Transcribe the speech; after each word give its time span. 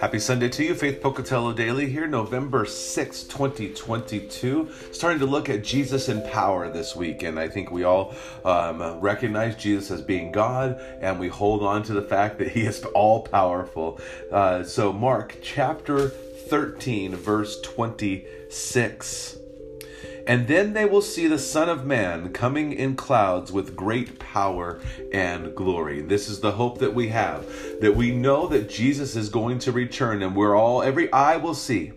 Happy 0.00 0.18
Sunday 0.18 0.48
to 0.48 0.64
you, 0.64 0.74
Faith 0.74 1.00
Pocatello 1.00 1.52
Daily 1.52 1.88
here, 1.88 2.06
November 2.06 2.66
6, 2.66 3.22
2022. 3.24 4.68
Starting 4.90 5.20
to 5.20 5.26
look 5.26 5.48
at 5.48 5.62
Jesus 5.62 6.08
in 6.08 6.22
power 6.30 6.68
this 6.70 6.96
week, 6.96 7.22
and 7.22 7.38
I 7.38 7.48
think 7.48 7.70
we 7.70 7.84
all 7.84 8.14
um, 8.44 8.82
recognize 9.00 9.54
Jesus 9.54 9.90
as 9.90 10.02
being 10.02 10.32
God, 10.32 10.80
and 11.00 11.20
we 11.20 11.28
hold 11.28 11.62
on 11.62 11.82
to 11.84 11.92
the 11.92 12.02
fact 12.02 12.38
that 12.38 12.48
He 12.48 12.62
is 12.62 12.84
all 12.94 13.22
powerful. 13.22 14.00
Uh, 14.30 14.64
so, 14.64 14.92
Mark 14.92 15.36
chapter 15.42 16.08
13, 16.08 17.14
verse 17.14 17.60
26. 17.60 19.41
And 20.26 20.46
then 20.46 20.72
they 20.72 20.84
will 20.84 21.02
see 21.02 21.26
the 21.26 21.38
Son 21.38 21.68
of 21.68 21.84
Man 21.84 22.32
coming 22.32 22.72
in 22.72 22.96
clouds 22.96 23.52
with 23.52 23.76
great 23.76 24.18
power 24.18 24.80
and 25.12 25.54
glory. 25.54 26.00
This 26.00 26.28
is 26.28 26.40
the 26.40 26.52
hope 26.52 26.78
that 26.78 26.94
we 26.94 27.08
have, 27.08 27.46
that 27.80 27.96
we 27.96 28.12
know 28.12 28.46
that 28.48 28.68
Jesus 28.68 29.16
is 29.16 29.28
going 29.28 29.58
to 29.60 29.72
return, 29.72 30.22
and 30.22 30.36
we're 30.36 30.56
all, 30.56 30.82
every 30.82 31.12
eye 31.12 31.36
will 31.36 31.54
see 31.54 31.92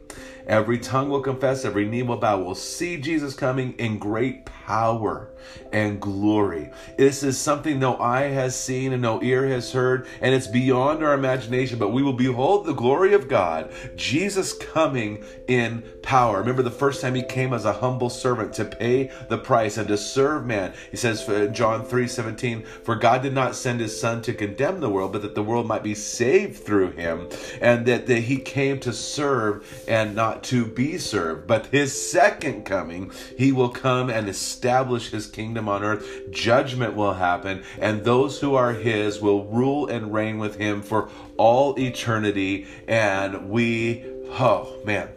Every 0.47 0.77
tongue 0.77 1.09
will 1.09 1.21
confess, 1.21 1.65
every 1.65 1.85
knee 1.85 2.03
will 2.03 2.17
bow. 2.17 2.39
We'll 2.39 2.53
see 2.53 2.97
Jesus 2.97 3.33
coming 3.33 3.73
in 3.73 3.97
great 3.97 4.45
power 4.45 5.29
and 5.73 5.99
glory. 5.99 6.69
This 6.97 7.23
is 7.23 7.39
something 7.39 7.79
no 7.79 7.97
eye 7.97 8.27
has 8.27 8.59
seen 8.59 8.93
and 8.93 9.01
no 9.01 9.21
ear 9.23 9.47
has 9.47 9.71
heard, 9.71 10.07
and 10.21 10.35
it's 10.35 10.47
beyond 10.47 11.03
our 11.03 11.15
imagination, 11.15 11.79
but 11.79 11.89
we 11.89 12.03
will 12.03 12.13
behold 12.13 12.65
the 12.65 12.73
glory 12.73 13.15
of 13.15 13.27
God, 13.27 13.71
Jesus 13.95 14.53
coming 14.53 15.23
in 15.47 15.83
power. 16.05 16.37
Remember 16.37 16.61
the 16.61 16.71
first 16.71 17.01
time 17.01 17.15
he 17.15 17.23
came 17.23 17.51
as 17.51 17.65
a 17.65 17.73
humble 17.73 18.09
servant 18.09 18.53
to 18.53 18.63
pay 18.63 19.11
the 19.27 19.37
price 19.37 19.77
and 19.77 19.87
to 19.87 19.97
serve 19.97 20.45
man. 20.45 20.73
He 20.91 20.97
says 20.97 21.27
in 21.27 21.53
John 21.53 21.83
3 21.83 22.07
17, 22.07 22.63
For 22.83 22.95
God 22.95 23.23
did 23.23 23.33
not 23.33 23.55
send 23.55 23.79
his 23.79 23.99
son 23.99 24.21
to 24.21 24.33
condemn 24.33 24.79
the 24.79 24.89
world, 24.89 25.11
but 25.11 25.23
that 25.23 25.35
the 25.35 25.43
world 25.43 25.67
might 25.67 25.83
be 25.83 25.95
saved 25.95 26.63
through 26.63 26.91
him, 26.91 27.27
and 27.59 27.85
that, 27.87 28.07
that 28.07 28.21
he 28.21 28.37
came 28.37 28.79
to 28.81 28.93
serve 28.93 29.83
and 29.87 30.15
not 30.15 30.43
to 30.45 30.65
be 30.65 30.97
served. 30.97 31.47
But 31.47 31.67
his 31.67 32.09
second 32.09 32.65
coming, 32.65 33.11
he 33.37 33.51
will 33.51 33.69
come 33.69 34.09
and 34.09 34.29
establish 34.29 35.09
his 35.09 35.27
kingdom 35.27 35.67
on 35.67 35.83
earth. 35.83 36.31
Judgment 36.31 36.95
will 36.95 37.15
happen, 37.15 37.63
and 37.79 38.03
those 38.03 38.39
who 38.39 38.55
are 38.55 38.73
his 38.73 39.19
will 39.19 39.45
rule 39.45 39.87
and 39.87 40.13
reign 40.13 40.37
with 40.37 40.57
him 40.57 40.81
for 40.83 41.09
all 41.37 41.77
eternity. 41.79 42.67
And 42.87 43.49
we, 43.49 44.05
oh 44.29 44.81
man, 44.85 45.09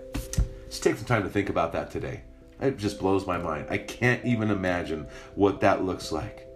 just 0.69 0.83
take 0.83 0.97
some 0.97 1.05
time 1.05 1.23
to 1.23 1.29
think 1.29 1.49
about 1.49 1.73
that 1.73 1.91
today. 1.91 2.23
It 2.61 2.77
just 2.77 2.99
blows 2.99 3.27
my 3.27 3.39
mind. 3.39 3.67
I 3.71 3.79
can't 3.79 4.25
even 4.25 4.51
imagine 4.51 5.07
what 5.35 5.61
that 5.61 5.85
looks 5.85 6.11
like. 6.11 6.48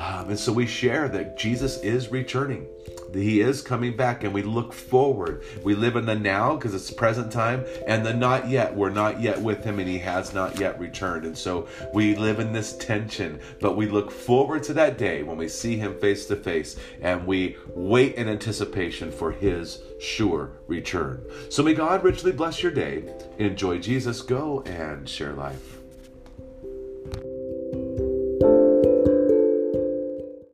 Um, 0.00 0.30
and 0.30 0.38
so 0.38 0.50
we 0.50 0.66
share 0.66 1.08
that 1.10 1.36
Jesus 1.36 1.76
is 1.82 2.10
returning. 2.10 2.66
He 3.12 3.42
is 3.42 3.60
coming 3.60 3.96
back, 3.96 4.24
and 4.24 4.32
we 4.32 4.40
look 4.40 4.72
forward. 4.72 5.42
We 5.62 5.74
live 5.74 5.96
in 5.96 6.06
the 6.06 6.14
now 6.14 6.56
because 6.56 6.74
it's 6.74 6.90
present 6.90 7.30
time, 7.30 7.66
and 7.86 8.06
the 8.06 8.14
not 8.14 8.48
yet. 8.48 8.74
We're 8.74 8.88
not 8.88 9.20
yet 9.20 9.38
with 9.38 9.62
Him, 9.62 9.78
and 9.78 9.86
He 9.86 9.98
has 9.98 10.32
not 10.32 10.58
yet 10.58 10.80
returned. 10.80 11.26
And 11.26 11.36
so 11.36 11.68
we 11.92 12.16
live 12.16 12.38
in 12.38 12.52
this 12.52 12.78
tension, 12.78 13.40
but 13.60 13.76
we 13.76 13.88
look 13.88 14.10
forward 14.10 14.62
to 14.64 14.72
that 14.74 14.96
day 14.96 15.22
when 15.22 15.36
we 15.36 15.48
see 15.48 15.76
Him 15.76 15.98
face 15.98 16.24
to 16.26 16.36
face, 16.36 16.76
and 17.02 17.26
we 17.26 17.56
wait 17.74 18.14
in 18.14 18.26
anticipation 18.26 19.12
for 19.12 19.32
His 19.32 19.82
sure 20.00 20.52
return. 20.66 21.22
So 21.50 21.62
may 21.62 21.74
God 21.74 22.02
richly 22.02 22.32
bless 22.32 22.62
your 22.62 22.72
day. 22.72 23.04
Enjoy 23.38 23.78
Jesus. 23.78 24.22
Go 24.22 24.62
and 24.62 25.06
share 25.06 25.34
life. 25.34 25.79